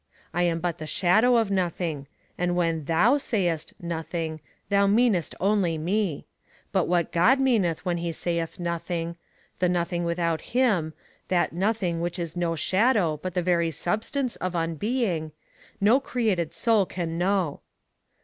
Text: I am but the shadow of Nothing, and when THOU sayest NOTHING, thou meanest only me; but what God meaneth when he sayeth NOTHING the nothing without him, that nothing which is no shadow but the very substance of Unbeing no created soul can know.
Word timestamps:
I 0.33 0.41
am 0.41 0.59
but 0.61 0.79
the 0.79 0.87
shadow 0.87 1.35
of 1.37 1.51
Nothing, 1.51 2.07
and 2.35 2.55
when 2.55 2.85
THOU 2.85 3.19
sayest 3.19 3.75
NOTHING, 3.83 4.41
thou 4.69 4.87
meanest 4.87 5.35
only 5.39 5.77
me; 5.77 6.25
but 6.71 6.87
what 6.87 7.11
God 7.11 7.39
meaneth 7.39 7.85
when 7.85 7.97
he 7.97 8.11
sayeth 8.11 8.59
NOTHING 8.59 9.15
the 9.59 9.69
nothing 9.69 10.03
without 10.03 10.41
him, 10.57 10.95
that 11.27 11.53
nothing 11.53 12.01
which 12.01 12.17
is 12.17 12.35
no 12.35 12.55
shadow 12.55 13.17
but 13.21 13.35
the 13.35 13.43
very 13.43 13.69
substance 13.69 14.37
of 14.37 14.55
Unbeing 14.55 15.33
no 15.79 15.99
created 15.99 16.51
soul 16.51 16.87
can 16.87 17.19
know. 17.19 17.59